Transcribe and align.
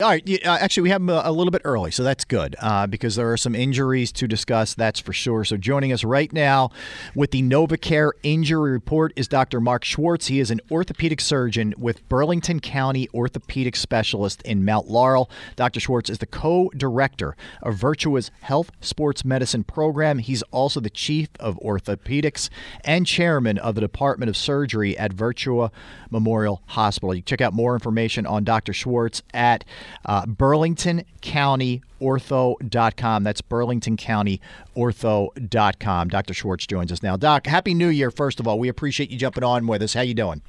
All 0.00 0.08
right. 0.08 0.46
Uh, 0.46 0.56
actually, 0.60 0.84
we 0.84 0.90
have 0.90 1.00
him 1.00 1.08
a, 1.08 1.22
a, 1.24 1.32
little 1.32 1.50
bit 1.50 1.62
early, 1.64 1.90
so 1.90 2.04
that's 2.04 2.24
good 2.24 2.54
uh, 2.60 2.86
because 2.86 3.16
there 3.16 3.32
are 3.32 3.36
some 3.36 3.56
injuries 3.56 4.12
to 4.12 4.28
discuss. 4.28 4.74
That's 4.74 5.00
for 5.00 5.12
sure. 5.12 5.44
So, 5.44 5.56
joining 5.56 5.92
us 5.92 6.04
right 6.04 6.32
now 6.32 6.70
with 7.16 7.32
the 7.32 7.42
NovaCare 7.42 8.12
injury 8.22 8.70
report 8.70 9.12
is 9.16 9.26
Dr. 9.26 9.60
Mark 9.60 9.84
Schwartz. 9.84 10.28
He 10.28 10.38
is 10.38 10.52
an 10.52 10.60
orthopedic 10.70 11.20
surgeon 11.20 11.74
with 11.76 12.08
Burlington 12.08 12.60
County 12.60 13.08
Orthopedic 13.12 13.74
Specialist 13.74 14.40
in 14.42 14.64
Mount 14.64 14.88
Laurel. 14.88 15.28
Dr. 15.56 15.80
Schwartz 15.80 16.08
is 16.08 16.18
the 16.18 16.26
co-director 16.26 17.36
of 17.60 17.74
Virtua's 17.74 18.30
Health 18.42 18.70
Sports 18.80 19.24
Medicine 19.24 19.64
program. 19.64 20.20
He's 20.20 20.42
also 20.52 20.78
the 20.78 20.90
chief 20.90 21.28
of 21.40 21.58
orthopedics 21.58 22.50
and 22.84 23.04
chairman 23.04 23.58
of 23.58 23.74
the 23.74 23.80
Department 23.80 24.28
of 24.28 24.36
Surgery 24.36 24.96
at 24.96 25.12
Virtua 25.12 25.72
Memorial 26.08 26.62
Hospital. 26.66 27.16
You 27.16 27.22
check 27.22 27.40
out 27.40 27.52
more 27.52 27.74
information 27.74 28.26
on 28.26 28.44
Dr. 28.44 28.72
Schwartz 28.72 29.24
at 29.34 29.64
uh, 30.04 30.26
BurlingtonCountyOrtho.com. 30.26 33.24
That's 33.24 33.42
BurlingtonCountyOrtho.com. 33.42 36.08
Dr. 36.08 36.34
Schwartz 36.34 36.66
joins 36.66 36.92
us 36.92 37.02
now. 37.02 37.16
Doc, 37.16 37.46
Happy 37.46 37.72
New 37.74 37.88
Year, 37.88 38.10
first 38.10 38.40
of 38.40 38.48
all. 38.48 38.58
We 38.58 38.68
appreciate 38.68 39.10
you 39.10 39.18
jumping 39.18 39.44
on 39.44 39.66
with 39.66 39.82
us. 39.82 39.94
How 39.94 40.02
you 40.02 40.14
doing? 40.14 40.42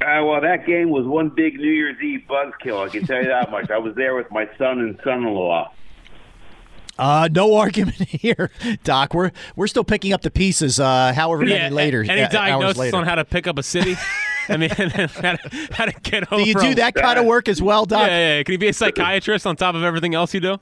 Uh, 0.00 0.22
well, 0.24 0.40
that 0.40 0.64
game 0.64 0.90
was 0.90 1.06
one 1.06 1.28
big 1.28 1.56
New 1.56 1.70
Year's 1.70 2.00
Eve 2.00 2.22
buzzkill. 2.28 2.86
I 2.86 2.88
can 2.88 3.04
tell 3.04 3.20
you 3.20 3.28
that 3.28 3.50
much. 3.50 3.68
I 3.70 3.78
was 3.78 3.96
there 3.96 4.14
with 4.14 4.30
my 4.30 4.48
son 4.56 4.78
and 4.78 4.96
son-in-law. 5.02 5.72
Uh, 6.96 7.28
no 7.32 7.54
argument 7.56 7.96
here, 7.96 8.50
Doc. 8.84 9.14
We're 9.14 9.32
we're 9.56 9.66
still 9.66 9.84
picking 9.84 10.12
up 10.12 10.22
the 10.22 10.30
pieces. 10.30 10.78
Uh, 10.78 11.12
however 11.14 11.44
yeah, 11.44 11.64
many 11.64 11.74
later. 11.74 12.02
Any 12.02 12.22
uh, 12.22 12.28
diagnosis 12.28 12.78
later. 12.78 12.96
on 12.96 13.06
how 13.06 13.16
to 13.16 13.24
pick 13.24 13.46
up 13.46 13.58
a 13.58 13.62
city? 13.62 13.96
I 14.48 14.56
mean, 14.56 14.70
how 14.70 15.36
to, 15.36 15.68
how 15.72 15.84
to 15.84 15.92
get 16.02 16.24
home. 16.24 16.42
Do 16.42 16.48
you 16.48 16.54
do 16.54 16.74
that 16.76 16.94
kind 16.94 17.18
of 17.18 17.24
work 17.26 17.48
as 17.48 17.60
well, 17.60 17.84
Doc? 17.84 18.00
Yeah, 18.00 18.06
yeah, 18.06 18.36
yeah. 18.36 18.42
Can 18.42 18.52
you 18.52 18.58
be 18.58 18.68
a 18.68 18.72
psychiatrist 18.72 19.46
on 19.46 19.56
top 19.56 19.74
of 19.74 19.82
everything 19.82 20.14
else 20.14 20.34
you 20.34 20.40
do? 20.40 20.58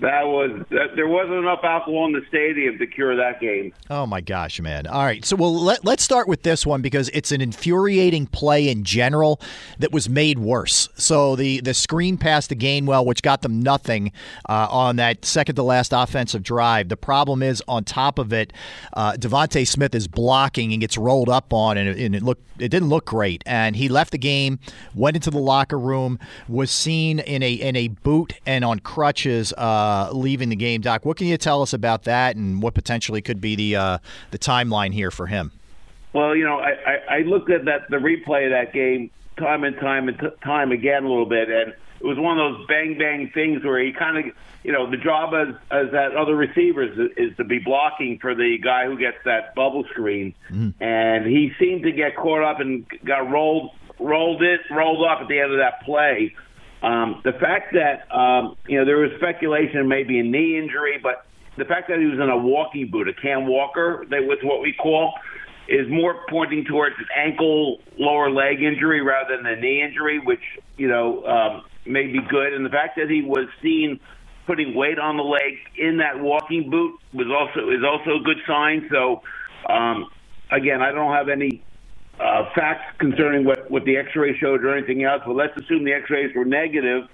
That 0.00 0.26
was 0.26 0.64
that, 0.70 0.96
there 0.96 1.08
wasn't 1.08 1.38
enough 1.38 1.60
alcohol 1.62 2.06
in 2.06 2.12
the 2.12 2.22
stadium 2.28 2.78
to 2.78 2.86
cure 2.86 3.16
that 3.16 3.40
game. 3.40 3.72
Oh 3.90 4.06
my 4.06 4.20
gosh, 4.20 4.60
man! 4.60 4.86
All 4.86 5.04
right, 5.04 5.24
so 5.24 5.36
well 5.36 5.54
let 5.54 5.84
let's 5.84 6.02
start 6.02 6.28
with 6.28 6.42
this 6.42 6.66
one 6.66 6.82
because 6.82 7.10
it's 7.10 7.32
an 7.32 7.40
infuriating 7.40 8.26
play 8.26 8.68
in 8.68 8.84
general 8.84 9.40
that 9.78 9.92
was 9.92 10.08
made 10.08 10.38
worse. 10.38 10.88
So 10.96 11.36
the 11.36 11.60
the 11.60 11.74
screen 11.74 12.16
pass 12.16 12.46
to 12.48 12.56
Gainwell, 12.56 13.04
which 13.04 13.22
got 13.22 13.42
them 13.42 13.60
nothing 13.60 14.12
uh, 14.48 14.68
on 14.70 14.96
that 14.96 15.24
second 15.24 15.56
to 15.56 15.62
last 15.62 15.92
offensive 15.92 16.42
drive. 16.42 16.88
The 16.88 16.96
problem 16.96 17.42
is 17.42 17.62
on 17.68 17.84
top 17.84 18.18
of 18.18 18.32
it, 18.32 18.52
uh, 18.94 19.12
DeVonta 19.12 19.66
Smith 19.66 19.94
is 19.94 20.08
blocking 20.08 20.72
and 20.72 20.80
gets 20.80 20.96
rolled 20.96 21.28
up 21.28 21.52
on, 21.52 21.76
and 21.76 21.88
it, 21.88 21.98
and 21.98 22.14
it 22.14 22.22
looked 22.22 22.42
it 22.58 22.68
didn't 22.68 22.88
look 22.88 23.06
great. 23.06 23.42
And 23.46 23.76
he 23.76 23.88
left 23.88 24.12
the 24.12 24.18
game, 24.18 24.58
went 24.94 25.16
into 25.16 25.30
the 25.30 25.38
locker 25.38 25.78
room, 25.78 26.18
was 26.48 26.70
seen 26.70 27.18
in 27.18 27.42
a 27.42 27.52
in 27.52 27.76
a 27.76 27.88
boot 27.88 28.34
and 28.46 28.64
on 28.64 28.78
crutches. 28.78 29.52
Uh, 29.56 29.73
uh, 29.74 30.10
leaving 30.12 30.48
the 30.48 30.56
game. 30.56 30.80
Doc, 30.80 31.04
what 31.04 31.16
can 31.16 31.26
you 31.26 31.36
tell 31.36 31.62
us 31.62 31.72
about 31.72 32.04
that, 32.04 32.36
and 32.36 32.62
what 32.62 32.74
potentially 32.74 33.20
could 33.20 33.40
be 33.40 33.56
the 33.56 33.76
uh, 33.76 33.98
the 34.30 34.38
timeline 34.38 34.92
here 34.92 35.10
for 35.10 35.26
him? 35.26 35.52
Well, 36.12 36.36
you 36.36 36.44
know, 36.44 36.58
I, 36.58 36.70
I, 36.70 37.16
I 37.16 37.18
looked 37.20 37.50
at 37.50 37.64
that 37.64 37.90
the 37.90 37.96
replay 37.96 38.46
of 38.46 38.52
that 38.52 38.72
game 38.72 39.10
time 39.36 39.64
and 39.64 39.76
time 39.76 40.08
and 40.08 40.18
t- 40.18 40.26
time 40.42 40.70
again 40.72 41.04
a 41.04 41.08
little 41.08 41.26
bit, 41.26 41.48
and 41.48 41.72
it 41.72 42.06
was 42.06 42.18
one 42.18 42.38
of 42.38 42.54
those 42.54 42.66
bang 42.66 42.96
bang 42.98 43.30
things 43.34 43.64
where 43.64 43.82
he 43.82 43.92
kind 43.92 44.18
of, 44.18 44.24
you 44.62 44.72
know, 44.72 44.88
the 44.90 44.96
job 44.96 45.34
as 45.34 45.54
as 45.70 45.90
that 45.92 46.14
other 46.16 46.36
receivers 46.36 46.96
is, 46.98 47.30
is 47.30 47.36
to 47.36 47.44
be 47.44 47.58
blocking 47.58 48.18
for 48.20 48.34
the 48.34 48.58
guy 48.62 48.86
who 48.86 48.96
gets 48.96 49.18
that 49.24 49.54
bubble 49.54 49.84
screen, 49.90 50.34
mm. 50.50 50.72
and 50.80 51.26
he 51.26 51.52
seemed 51.58 51.82
to 51.82 51.92
get 51.92 52.16
caught 52.16 52.44
up 52.44 52.60
and 52.60 52.86
got 53.04 53.28
rolled 53.28 53.70
rolled 53.98 54.42
it 54.42 54.60
rolled 54.70 55.04
up 55.06 55.20
at 55.20 55.28
the 55.28 55.40
end 55.40 55.52
of 55.52 55.58
that 55.58 55.82
play. 55.82 56.34
Um, 56.84 57.22
the 57.24 57.32
fact 57.32 57.72
that 57.72 58.14
um, 58.14 58.56
you 58.68 58.78
know 58.78 58.84
there 58.84 58.98
was 58.98 59.10
speculation 59.16 59.88
maybe 59.88 60.18
a 60.18 60.22
knee 60.22 60.58
injury, 60.58 61.00
but 61.02 61.24
the 61.56 61.64
fact 61.64 61.88
that 61.88 61.98
he 61.98 62.04
was 62.04 62.18
in 62.20 62.28
a 62.28 62.36
walking 62.36 62.90
boot, 62.90 63.08
a 63.08 63.14
Cam 63.14 63.46
Walker, 63.46 64.04
that 64.10 64.22
was 64.24 64.38
what 64.42 64.60
we 64.60 64.74
call, 64.74 65.14
is 65.66 65.88
more 65.88 66.20
pointing 66.28 66.66
towards 66.66 66.94
an 66.98 67.06
ankle 67.16 67.78
lower 67.98 68.30
leg 68.30 68.62
injury 68.62 69.00
rather 69.00 69.36
than 69.36 69.46
a 69.46 69.56
knee 69.56 69.82
injury, 69.82 70.18
which 70.18 70.42
you 70.76 70.86
know 70.86 71.24
um, 71.24 71.62
may 71.86 72.06
be 72.06 72.20
good. 72.28 72.52
And 72.52 72.66
the 72.66 72.70
fact 72.70 72.96
that 72.96 73.08
he 73.08 73.22
was 73.22 73.48
seen 73.62 73.98
putting 74.46 74.74
weight 74.74 74.98
on 74.98 75.16
the 75.16 75.22
leg 75.22 75.54
in 75.78 75.96
that 75.98 76.20
walking 76.20 76.68
boot 76.68 77.00
was 77.14 77.28
also 77.28 77.70
is 77.70 77.82
also 77.82 78.20
a 78.20 78.22
good 78.22 78.42
sign. 78.46 78.90
So 78.90 79.22
um, 79.72 80.10
again, 80.50 80.82
I 80.82 80.92
don't 80.92 81.14
have 81.14 81.30
any 81.30 81.64
uh, 82.20 82.50
facts 82.54 82.96
concerning 82.98 83.44
what, 83.44 83.70
what 83.70 83.84
the 83.84 83.96
X-ray 83.96 84.36
showed 84.38 84.64
or 84.64 84.76
anything 84.76 85.04
else, 85.04 85.22
but 85.26 85.34
let's 85.34 85.56
assume 85.56 85.84
the 85.84 85.92
X-rays 85.92 86.34
were 86.34 86.44
negative. 86.44 87.08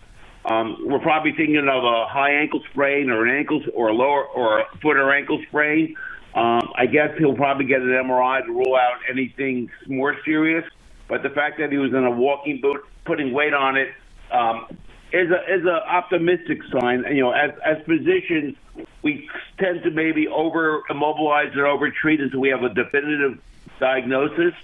Um, 0.44 0.77
we're 0.87 1.00
probably 1.00 1.33
thinking 1.33 1.59
of 1.59 1.84
a 1.84 2.06
high 2.06 2.33
ankle 2.33 2.62
sprain 2.71 3.11
or 3.11 3.27
an 3.27 3.37
ankle 3.37 3.62
or 3.75 3.88
a 3.88 3.94
lower 3.94 4.25
or 4.25 4.61
a 4.61 4.65
foot 4.83 4.97
or 4.97 5.12
ankle 5.12 5.43
sprain. 5.49 5.97
Um, 6.34 6.72
I 6.77 6.87
guess 6.87 7.11
he'll 7.19 7.34
probably 7.34 7.66
get 7.66 7.81
an 7.81 7.88
MRI 7.88 8.44
to 8.47 8.53
rule 8.53 8.77
out 8.77 9.00
anything 9.11 9.71
more 9.87 10.16
serious. 10.25 10.65
But 11.09 11.22
the 11.22 11.31
fact 11.31 11.59
that 11.59 11.72
he 11.72 11.78
was 11.78 11.93
in 11.93 12.05
a 12.05 12.11
walking 12.11 12.61
boot, 12.61 12.84
putting 13.05 13.32
weight 13.32 13.53
on 13.53 13.77
it, 13.77 13.88
um, 14.31 14.67
is 15.12 15.28
a 15.31 15.55
is 15.55 15.67
a 15.67 15.84
optimistic 15.88 16.61
sign. 16.72 17.05
You 17.11 17.25
know, 17.25 17.32
as 17.32 17.50
as 17.65 17.78
physicians, 17.84 18.55
we 19.03 19.28
tend 19.59 19.82
to 19.82 19.91
maybe 19.91 20.28
over 20.28 20.82
immobilize 20.88 21.55
or 21.56 21.67
over 21.67 21.91
treat 21.91 22.21
until 22.21 22.41
we 22.41 22.50
have 22.50 22.62
a 22.62 22.72
definitive 22.72 23.41
diagnosis. 23.81 24.55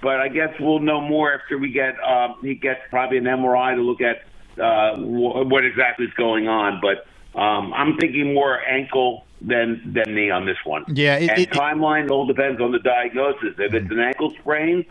But 0.00 0.20
I 0.20 0.28
guess 0.28 0.50
we'll 0.60 0.78
know 0.78 1.00
more 1.00 1.32
after 1.34 1.58
we 1.58 1.72
get 1.72 1.94
um, 2.00 2.36
he 2.42 2.54
gets 2.54 2.80
probably 2.90 3.18
an 3.18 3.24
MRI 3.24 3.74
to 3.74 3.82
look 3.82 4.00
at 4.00 4.22
uh, 4.60 4.96
what 4.98 5.64
exactly 5.64 6.06
is 6.06 6.14
going 6.14 6.48
on. 6.48 6.80
But 6.80 7.06
um, 7.38 7.72
I'm 7.74 7.96
thinking 7.96 8.34
more 8.34 8.60
ankle 8.60 9.24
than 9.40 9.92
than 9.94 10.14
knee 10.14 10.30
on 10.30 10.46
this 10.46 10.56
one. 10.64 10.84
Yeah, 10.88 11.16
it, 11.16 11.30
and 11.30 11.38
it, 11.38 11.50
timeline 11.50 12.10
all 12.10 12.26
depends 12.26 12.60
on 12.60 12.72
the 12.72 12.78
diagnosis. 12.78 13.54
If 13.58 13.74
it's 13.74 13.90
an 13.90 14.00
ankle 14.00 14.30
sprain, 14.40 14.84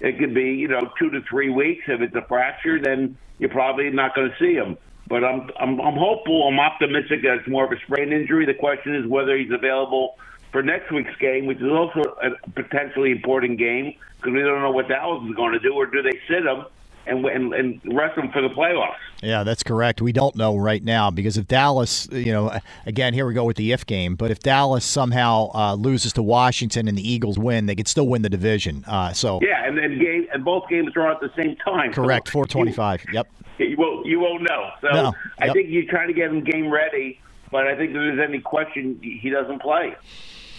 it 0.00 0.18
could 0.18 0.34
be 0.34 0.54
you 0.54 0.68
know 0.68 0.90
two 0.98 1.10
to 1.10 1.20
three 1.22 1.50
weeks. 1.50 1.84
If 1.88 2.00
it's 2.00 2.14
a 2.14 2.22
fracture, 2.22 2.80
then 2.80 3.16
you're 3.38 3.50
probably 3.50 3.90
not 3.90 4.14
going 4.14 4.30
to 4.30 4.36
see 4.38 4.54
him. 4.54 4.76
But 5.08 5.24
I'm 5.24 5.50
I'm 5.58 5.80
I'm 5.80 5.96
hopeful. 5.96 6.48
I'm 6.48 6.58
optimistic 6.58 7.22
that 7.22 7.38
it's 7.38 7.48
more 7.48 7.64
of 7.64 7.72
a 7.72 7.80
sprain 7.84 8.12
injury. 8.12 8.46
The 8.46 8.54
question 8.54 8.94
is 8.94 9.06
whether 9.06 9.36
he's 9.36 9.52
available 9.52 10.16
for 10.52 10.62
next 10.62 10.92
week's 10.92 11.16
game, 11.16 11.46
which 11.46 11.58
is 11.58 11.70
also 11.70 12.00
a 12.22 12.50
potentially 12.50 13.10
important 13.10 13.58
game 13.58 13.94
because 14.16 14.32
we 14.32 14.40
don't 14.40 14.60
know 14.60 14.70
what 14.70 14.86
Dallas 14.88 15.26
is 15.28 15.34
going 15.34 15.52
to 15.52 15.58
do, 15.58 15.74
or 15.74 15.86
do 15.86 16.02
they 16.02 16.18
sit 16.28 16.46
him 16.46 16.64
and, 17.06 17.24
and, 17.24 17.52
and 17.52 17.80
rest 17.92 18.16
him 18.16 18.30
for 18.30 18.40
the 18.40 18.48
playoffs? 18.48 18.94
Yeah, 19.22 19.42
that's 19.42 19.62
correct. 19.62 20.00
We 20.00 20.12
don't 20.12 20.36
know 20.36 20.56
right 20.56 20.82
now 20.82 21.10
because 21.10 21.36
if 21.36 21.48
Dallas, 21.48 22.08
you 22.12 22.32
know, 22.32 22.56
again, 22.86 23.14
here 23.14 23.26
we 23.26 23.34
go 23.34 23.44
with 23.44 23.56
the 23.56 23.72
if 23.72 23.84
game, 23.86 24.14
but 24.14 24.30
if 24.30 24.40
Dallas 24.40 24.84
somehow 24.84 25.50
uh, 25.54 25.74
loses 25.74 26.12
to 26.14 26.22
Washington 26.22 26.86
and 26.86 26.96
the 26.96 27.08
Eagles 27.08 27.38
win, 27.38 27.66
they 27.66 27.74
could 27.74 27.88
still 27.88 28.06
win 28.06 28.22
the 28.22 28.30
division. 28.30 28.84
Uh, 28.86 29.12
so 29.12 29.40
yeah, 29.42 29.66
and 29.66 29.76
then 29.76 29.98
game 29.98 30.26
and 30.32 30.44
both 30.44 30.68
games 30.68 30.92
are 30.96 31.10
at 31.10 31.20
the 31.20 31.30
same 31.36 31.56
time. 31.56 31.92
Correct, 31.92 32.28
four 32.28 32.46
twenty-five. 32.46 33.04
Yep. 33.12 33.28
You 33.58 33.76
won't 33.76 34.06
you 34.06 34.20
won't 34.20 34.42
know. 34.42 34.70
So 34.80 34.88
no. 34.88 35.04
yep. 35.04 35.14
I 35.38 35.52
think 35.52 35.68
you're 35.70 35.90
trying 35.90 36.08
to 36.08 36.14
get 36.14 36.30
him 36.30 36.42
game 36.42 36.70
ready, 36.70 37.20
but 37.50 37.66
I 37.66 37.76
think 37.76 37.90
if 37.90 37.94
there's 37.94 38.20
any 38.20 38.40
question, 38.40 38.98
he 39.02 39.30
doesn't 39.30 39.60
play. 39.60 39.96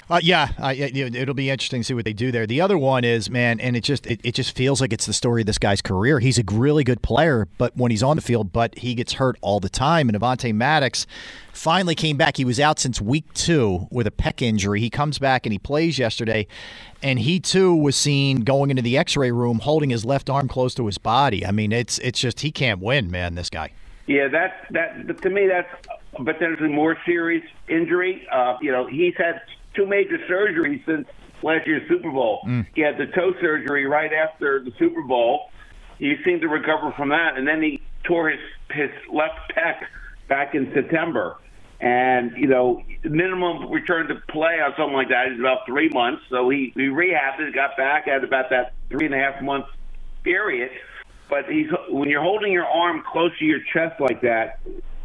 Uh, 0.09 0.19
yeah, 0.21 0.49
I, 0.59 0.73
it'll 0.73 1.33
be 1.33 1.49
interesting 1.49 1.81
to 1.81 1.83
see 1.85 1.93
what 1.93 2.05
they 2.05 2.13
do 2.13 2.31
there. 2.31 2.45
The 2.45 2.59
other 2.61 2.77
one 2.77 3.03
is, 3.03 3.29
man, 3.29 3.59
and 3.59 3.75
it 3.75 3.83
just 3.83 4.05
it, 4.05 4.19
it 4.23 4.35
just 4.35 4.55
feels 4.55 4.81
like 4.81 4.91
it's 4.91 5.05
the 5.05 5.13
story 5.13 5.41
of 5.41 5.47
this 5.47 5.57
guy's 5.57 5.81
career. 5.81 6.19
He's 6.19 6.37
a 6.37 6.43
really 6.51 6.83
good 6.83 7.01
player, 7.01 7.47
but 7.57 7.75
when 7.77 7.89
he's 7.89 8.03
on 8.03 8.17
the 8.17 8.21
field, 8.21 8.51
but 8.51 8.77
he 8.77 8.95
gets 8.95 9.13
hurt 9.13 9.37
all 9.41 9.59
the 9.59 9.69
time. 9.69 10.09
And 10.09 10.19
Avonte 10.19 10.53
Maddox 10.53 11.07
finally 11.53 11.95
came 11.95 12.17
back. 12.17 12.37
He 12.37 12.45
was 12.45 12.59
out 12.59 12.79
since 12.79 12.99
week 12.99 13.33
two 13.33 13.87
with 13.91 14.05
a 14.05 14.11
pec 14.11 14.41
injury. 14.41 14.81
He 14.81 14.89
comes 14.89 15.19
back 15.19 15.45
and 15.45 15.53
he 15.53 15.59
plays 15.59 15.97
yesterday, 15.97 16.47
and 17.01 17.19
he 17.19 17.39
too 17.39 17.73
was 17.73 17.95
seen 17.95 18.41
going 18.41 18.69
into 18.71 18.81
the 18.81 18.97
X-ray 18.97 19.31
room 19.31 19.59
holding 19.59 19.89
his 19.89 20.03
left 20.03 20.29
arm 20.29 20.47
close 20.47 20.75
to 20.75 20.85
his 20.85 20.97
body. 20.97 21.45
I 21.45 21.51
mean, 21.51 21.71
it's 21.71 21.97
it's 21.99 22.19
just 22.19 22.41
he 22.41 22.51
can't 22.51 22.81
win, 22.81 23.09
man. 23.09 23.35
This 23.35 23.49
guy. 23.49 23.71
Yeah, 24.05 24.27
that 24.27 24.67
that 24.71 25.21
to 25.21 25.29
me 25.29 25.47
that's 25.47 25.69
But 26.19 26.37
there's 26.39 26.59
a 26.59 26.67
more 26.67 26.97
serious 27.05 27.43
injury. 27.67 28.27
Uh, 28.31 28.57
you 28.61 28.71
know, 28.71 28.85
he's 28.85 29.15
had 29.17 29.41
two 29.75 29.85
major 29.85 30.17
surgeries 30.29 30.85
since 30.85 31.07
last 31.41 31.67
year's 31.67 31.87
Super 31.87 32.11
Bowl. 32.11 32.41
Mm. 32.47 32.65
He 32.73 32.81
had 32.81 32.97
the 32.97 33.07
toe 33.07 33.33
surgery 33.41 33.85
right 33.85 34.11
after 34.13 34.63
the 34.63 34.71
Super 34.79 35.01
Bowl. 35.03 35.51
He 35.99 36.15
seemed 36.25 36.41
to 36.41 36.47
recover 36.47 36.91
from 36.97 37.09
that, 37.09 37.37
and 37.37 37.47
then 37.47 37.61
he 37.61 37.81
tore 38.03 38.29
his 38.29 38.39
his 38.71 38.89
left 39.11 39.39
pec 39.55 39.85
back 40.27 40.55
in 40.55 40.71
September. 40.73 41.37
And 41.79 42.31
you 42.37 42.47
know, 42.47 42.81
minimum 43.03 43.69
return 43.71 44.07
to 44.07 44.15
play 44.29 44.59
on 44.61 44.73
something 44.77 44.95
like 44.95 45.09
that 45.09 45.31
is 45.33 45.39
about 45.39 45.65
three 45.65 45.89
months. 45.89 46.23
So 46.29 46.49
he 46.49 46.71
he 46.75 46.83
rehabbed 46.83 47.39
it, 47.39 47.53
got 47.53 47.75
back 47.77 48.07
at 48.07 48.23
about 48.23 48.49
that 48.49 48.73
three 48.89 49.05
and 49.05 49.13
a 49.13 49.17
half 49.17 49.41
month 49.41 49.65
period. 50.23 50.71
But 51.29 51.45
he's 51.49 51.67
when 51.89 52.09
you're 52.09 52.21
holding 52.21 52.51
your 52.51 52.65
arm 52.65 53.03
close 53.11 53.37
to 53.39 53.45
your 53.45 53.59
chest 53.73 53.99
like 53.99 54.21
that, 54.21 54.59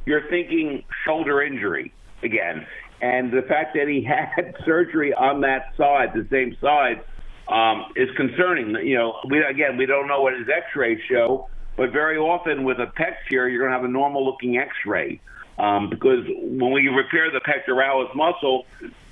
you're 0.07 0.29
thinking 0.29 0.85
shoulder 1.05 1.43
injury 1.43 1.93
again. 2.23 2.67
And 3.01 3.31
the 3.31 3.43
fact 3.43 3.75
that 3.75 3.89
he 3.89 4.03
had 4.37 4.57
surgery 4.65 5.15
on 5.15 5.41
that 5.43 5.75
side, 5.77 6.13
the 6.15 6.27
same 6.31 6.57
side, 6.61 7.03
um, 7.49 7.93
is 7.97 8.09
concerning. 8.17 8.75
You 8.87 8.97
know, 8.97 9.21
we 9.29 9.43
again 9.43 9.77
we 9.77 9.87
don't 9.87 10.07
know 10.07 10.23
what 10.23 10.35
his 10.35 10.49
X-rays 10.49 11.01
show, 11.09 11.49
but 11.77 11.93
very 11.93 12.19
often 12.19 12.65
with 12.65 12.79
a 12.79 12.87
pec 12.87 13.17
tear, 13.29 13.49
you're 13.49 13.61
going 13.61 13.71
to 13.71 13.77
have 13.77 13.85
a 13.85 13.93
normal-looking 13.93 14.59
X-ray. 14.59 15.21
Um, 15.59 15.91
because 15.91 16.25
when 16.29 16.71
we 16.71 16.87
repair 16.87 17.33
the 17.33 17.41
pectoralis 17.41 18.15
muscle, 18.15 18.65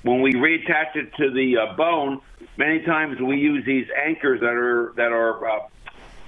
when 0.03 0.21
we 0.21 0.33
reattach 0.33 0.95
it 0.95 1.13
to 1.17 1.29
the 1.29 1.57
uh, 1.57 1.73
bone, 1.73 2.21
many 2.55 2.79
times 2.83 3.19
we 3.19 3.37
use 3.37 3.65
these 3.65 3.87
anchors 4.01 4.39
that 4.39 4.53
are 4.53 4.93
that 4.95 5.11
are 5.11 5.49
uh, 5.49 5.59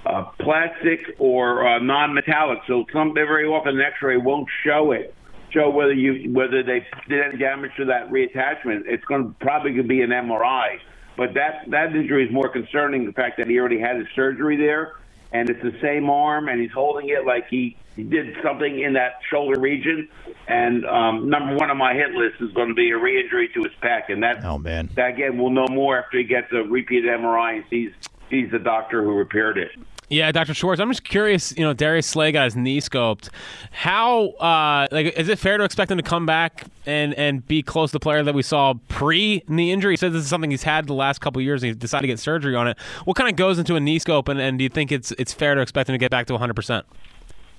uh, 0.06 0.24
plastic 0.40 1.16
or 1.20 1.66
uh, 1.66 1.80
non-metallic. 1.80 2.60
So 2.68 2.86
some 2.92 3.14
very 3.14 3.46
often 3.46 3.80
an 3.80 3.82
X-ray 3.82 4.18
won't 4.18 4.50
show 4.64 4.92
it, 4.92 5.14
show 5.52 5.70
whether 5.70 5.94
you 5.94 6.32
whether 6.32 6.64
they 6.64 6.86
did 7.08 7.22
any 7.22 7.38
damage 7.38 7.72
to 7.78 7.86
that 7.86 8.10
reattachment. 8.10 8.84
It's 8.86 9.04
going 9.06 9.24
to 9.24 9.36
probably 9.40 9.74
could 9.74 9.88
be 9.88 10.02
an 10.02 10.10
MRI. 10.10 10.80
But 11.18 11.34
that 11.34 11.70
that 11.70 11.96
injury 11.96 12.26
is 12.26 12.32
more 12.32 12.50
concerning. 12.50 13.06
The 13.06 13.14
fact 13.14 13.38
that 13.38 13.48
he 13.48 13.60
already 13.60 13.80
had 13.80 13.98
his 13.98 14.08
surgery 14.16 14.56
there, 14.56 14.94
and 15.34 15.50
it's 15.50 15.62
the 15.62 15.78
same 15.82 16.10
arm, 16.10 16.48
and 16.48 16.62
he's 16.62 16.72
holding 16.72 17.10
it 17.10 17.26
like 17.26 17.48
he 17.50 17.76
he 17.96 18.04
did 18.04 18.38
something 18.42 18.80
in 18.80 18.94
that 18.94 19.20
shoulder 19.30 19.60
region. 19.60 20.08
And 20.48 20.86
um, 20.86 21.30
number 21.30 21.56
one 21.56 21.70
on 21.70 21.78
my 21.78 21.94
hit 21.94 22.12
list 22.12 22.42
is 22.42 22.52
going 22.54 22.70
to 22.70 22.74
be 22.74 22.92
a 22.92 22.98
re-injury 22.98 23.50
to 23.54 23.64
his 23.64 23.74
pec, 23.84 24.10
and 24.10 24.24
that 24.24 24.46
oh 24.46 24.58
man, 24.58 24.90
that 24.96 25.10
again 25.10 25.38
we'll 25.38 25.50
know 25.50 25.68
more 25.70 26.00
after 26.00 26.18
he 26.18 26.24
gets 26.24 26.48
a 26.54 26.64
repeated 26.64 27.10
MRI 27.10 27.58
and 27.58 27.66
sees 27.70 27.92
sees 28.30 28.50
the 28.52 28.60
doctor 28.60 29.04
who 29.04 29.14
repaired 29.14 29.58
it. 29.58 29.72
Yeah, 30.10 30.32
Dr. 30.32 30.56
Schwartz, 30.56 30.82
I'm 30.82 30.90
just 30.90 31.04
curious. 31.04 31.56
You 31.56 31.64
know, 31.64 31.74
Darius 31.74 32.08
Slay 32.08 32.32
got 32.32 32.46
his 32.46 32.56
knee 32.56 32.82
scoped. 32.82 33.30
How, 33.72 34.30
uh, 34.30 34.88
like, 34.92 35.14
is 35.18 35.30
it 35.30 35.38
fair 35.38 35.58
to 35.58 35.64
expect 35.64 35.92
him 35.92 35.98
to 35.98 36.04
come 36.04 36.26
back 36.26 36.66
and, 36.88 37.14
and 37.14 37.48
be 37.48 37.62
close 37.62 37.92
to 37.92 37.94
the 37.94 38.00
player 38.00 38.24
that 38.24 38.34
we 38.34 38.42
saw 38.42 38.74
pre 38.88 39.44
knee 39.48 39.72
injury? 39.72 39.94
He 39.94 39.98
says 39.98 40.12
this 40.14 40.24
is 40.24 40.30
something 40.30 40.50
he's 40.50 40.64
had 40.64 40.88
the 40.88 40.96
last 40.96 41.20
couple 41.22 41.42
years, 41.44 41.62
and 41.62 41.70
he 41.70 41.76
decided 41.76 42.02
to 42.02 42.08
get 42.08 42.20
surgery 42.20 42.56
on 42.56 42.68
it. 42.68 42.80
What 43.06 43.18
kind 43.18 43.30
of 43.30 43.36
goes 43.36 43.60
into 43.60 43.76
a 43.76 43.80
knee 43.80 44.00
scope, 44.00 44.28
and, 44.30 44.40
and 44.40 44.58
do 44.58 44.64
you 44.64 44.70
think 44.70 44.92
it's 44.92 45.12
it's 45.14 45.32
fair 45.32 45.54
to 45.54 45.62
expect 45.62 45.90
him 45.90 45.94
to 45.94 46.00
get 46.00 46.10
back 46.10 46.26
to 46.28 46.34
100 46.34 46.56
percent? 46.56 46.86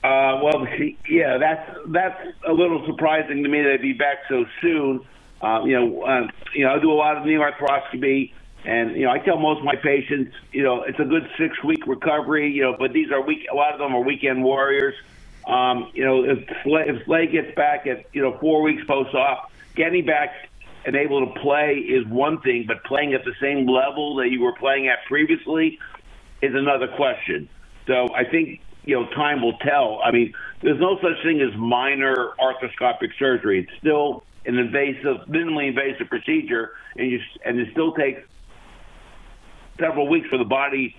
Uh, 0.02 0.41
well, 0.43 0.67
yeah, 1.08 1.38
that's 1.38 1.70
that's 1.88 2.20
a 2.49 2.52
little 2.52 2.85
surprising 2.87 3.43
to 3.44 3.49
me 3.49 3.62
that 3.62 3.73
he'd 3.81 3.82
be 3.82 3.93
back 3.93 4.19
so 4.29 4.44
soon. 4.61 5.06
Uh, 5.43 5.62
you 5.64 5.79
know, 5.79 6.02
uh, 6.02 6.26
you 6.55 6.64
know, 6.64 6.75
I 6.75 6.79
do 6.81 6.91
a 6.91 6.94
lot 6.94 7.17
of 7.17 7.25
knee 7.25 7.35
arthroscopy, 7.35 8.32
and 8.65 8.97
you 8.97 9.05
know, 9.05 9.11
I 9.11 9.19
tell 9.19 9.39
most 9.39 9.59
of 9.59 9.65
my 9.65 9.77
patients, 9.77 10.35
you 10.53 10.62
know, 10.62 10.83
it's 10.83 10.99
a 10.99 11.05
good 11.05 11.29
six 11.39 11.62
week 11.65 11.87
recovery. 11.87 12.51
You 12.51 12.62
know, 12.62 12.77
but 12.79 12.93
these 12.93 13.11
are 13.11 13.21
week. 13.21 13.47
A 13.51 13.55
lot 13.55 13.73
of 13.73 13.79
them 13.79 13.95
are 13.95 14.03
weekend 14.03 14.43
warriors. 14.43 14.95
Um, 15.47 15.91
you 15.95 16.05
know, 16.05 16.25
if 16.25 16.39
if 16.65 17.05
Slay 17.07 17.27
gets 17.27 17.55
back 17.55 17.87
at 17.87 18.05
you 18.12 18.23
know 18.23 18.37
four 18.39 18.62
weeks 18.62 18.83
post 18.87 19.15
op, 19.15 19.51
getting 19.75 20.05
back 20.05 20.31
and 20.85 20.97
able 20.97 21.27
to 21.27 21.41
play 21.41 21.77
is 21.77 22.07
one 22.07 22.41
thing, 22.41 22.65
but 22.67 22.85
playing 22.85 23.15
at 23.15 23.25
the 23.25 23.35
same 23.41 23.67
level 23.67 24.17
that 24.17 24.31
you 24.31 24.43
were 24.43 24.55
playing 24.55 24.89
at 24.89 24.99
previously 25.07 25.79
is 26.43 26.55
another 26.55 26.89
question. 26.89 27.49
So 27.87 28.09
I 28.15 28.25
think 28.25 28.61
you 28.85 28.95
know, 28.95 29.09
time 29.11 29.43
will 29.43 29.59
tell. 29.59 30.01
I 30.05 30.11
mean, 30.11 30.33
there's 30.62 30.81
no 30.81 30.99
such 31.01 31.23
thing 31.23 31.41
as 31.41 31.57
minor 31.57 32.33
arthroscopic 32.41 33.11
surgery. 33.19 33.61
It's 33.61 33.79
still 33.79 34.25
an 34.47 34.59
invasive, 34.59 35.29
minimally 35.29 35.69
invasive 35.69 36.09
procedure, 36.09 36.73
and 36.97 37.11
you 37.11 37.21
and 37.45 37.59
it 37.59 37.69
still 37.73 37.93
takes 37.95 38.23
several 39.81 40.09
weeks 40.09 40.29
for 40.29 40.38
the 40.38 40.44
body 40.44 40.94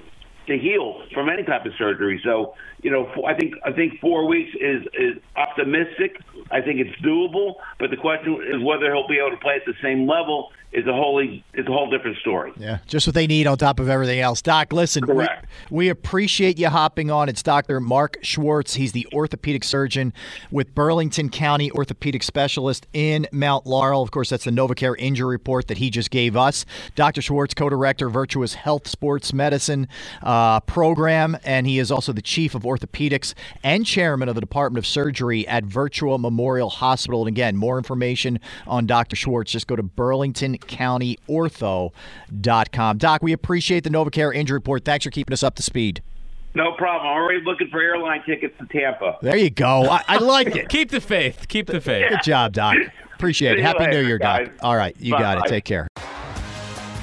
to 0.48 0.58
heal 0.58 1.04
from 1.14 1.30
any 1.30 1.44
type 1.44 1.66
of 1.66 1.74
surgery. 1.78 2.20
So, 2.24 2.56
you 2.82 2.92
know, 2.92 3.08
I 3.26 3.34
think 3.36 3.54
I 3.64 3.72
think 3.72 4.00
four 4.00 4.28
weeks 4.28 4.52
is 4.60 4.84
is 4.94 5.22
optimistic. 5.52 6.18
I 6.52 6.62
think 6.62 6.80
it's 6.80 6.96
doable, 7.02 7.56
but 7.80 7.90
the 7.92 7.98
question 7.98 8.42
is 8.48 8.62
whether 8.64 8.94
he'll 8.94 9.08
be 9.08 9.20
able 9.20 9.32
to 9.32 9.38
play 9.38 9.56
at 9.56 9.66
the 9.66 9.74
same 9.82 10.08
level 10.08 10.52
is 10.72 10.88
a 10.88 10.94
wholly 10.94 11.44
it's 11.54 11.68
a 11.68 11.72
whole 11.72 11.90
different 11.90 12.18
story. 12.18 12.54
Yeah, 12.56 12.80
just 12.88 13.06
what 13.06 13.14
they 13.14 13.28
need 13.28 13.46
on 13.46 13.58
top 13.58 13.80
of 13.80 13.90
everything 13.90 14.20
else. 14.20 14.42
Doc, 14.42 14.72
listen, 14.72 15.06
we, 15.06 15.28
we, 15.70 15.90
appreciate 15.90 16.58
you 16.58 16.70
hopping 16.70 17.12
on. 17.12 17.28
It's 17.28 17.44
Dr. 17.44 17.80
Mark 17.80 18.18
Schwartz. 18.22 18.76
He's 18.76 18.94
the 18.94 19.06
orthopedic 19.14 19.64
surgeon 19.64 20.14
with 20.50 20.74
Burlington 20.74 21.30
County 21.30 21.72
Orthopedic 21.72 22.24
Specialist 22.24 22.88
in 22.94 23.28
Mount 23.32 23.66
Laurel. 23.66 24.02
Of 24.02 24.12
course, 24.12 24.30
that's 24.30 24.46
the 24.46 24.52
NovaCare 24.52 24.96
injury 24.98 25.32
report 25.32 25.68
that 25.68 25.78
he 25.78 25.90
just 25.90 26.10
gave 26.10 26.38
us. 26.38 26.66
Dr. 26.96 27.22
Schwartz, 27.22 27.54
co-director, 27.54 28.10
Virtua's 28.10 28.54
Health 28.54 28.88
Sports 28.88 29.34
Medicine 29.34 29.90
uh, 30.24 30.62
program, 30.62 31.38
and 31.44 31.68
he 31.68 31.80
is 31.80 31.92
also 31.92 32.14
the 32.14 32.22
chief 32.22 32.56
of 32.56 32.64
orthopedics 32.64 33.34
and 33.64 33.86
chairman 33.86 34.30
of 34.30 34.36
the 34.36 34.42
Department 34.42 34.84
of 34.84 34.88
Surgery 34.88 35.41
at 35.48 35.66
Virtua 35.66 36.20
Memorial 36.20 36.70
Hospital. 36.70 37.22
And 37.22 37.28
again, 37.28 37.56
more 37.56 37.78
information 37.78 38.40
on 38.68 38.86
Dr. 38.86 39.16
Schwartz, 39.16 39.52
just 39.52 39.68
go 39.68 39.76
to 39.76 39.84
Burlington 39.84 40.58
CountyOrtho.com. 40.58 42.98
Doc, 42.98 43.24
we 43.24 43.34
appreciate 43.34 43.84
the 43.84 43.90
NovaCare 43.90 44.36
injury 44.36 44.58
report. 44.58 44.86
Thanks 44.86 45.06
for 45.06 45.12
keeping 45.12 45.34
us 45.34 45.44
up 45.44 45.56
to 45.56 45.64
speed. 45.64 46.02
No 46.54 46.74
problem. 46.74 47.08
I'm 47.08 47.18
already 47.18 47.42
looking 47.46 47.70
for 47.70 47.82
airline 47.82 48.24
tickets 48.26 48.54
to 48.60 48.66
Tampa. 48.68 49.18
There 49.22 49.38
you 49.38 49.50
go. 49.50 49.90
I, 49.90 50.04
I 50.08 50.18
like 50.18 50.54
it. 50.56 50.70
Keep 50.70 50.92
the 50.92 51.00
faith. 51.00 51.46
Keep 51.48 51.68
the 51.68 51.80
faith. 51.80 52.10
Good 52.10 52.24
job, 52.24 52.52
Doc. 52.54 52.76
Appreciate 53.16 53.58
it. 53.58 53.62
Happy 53.62 53.80
later, 53.80 54.02
New 54.02 54.08
Year, 54.08 54.18
guys. 54.18 54.48
Doc. 54.48 54.58
All 54.62 54.76
right. 54.76 54.96
You 55.00 55.14
Bye. 55.14 55.22
got 55.22 55.46
it. 55.46 55.50
Take 55.50 55.64
care. 55.64 55.88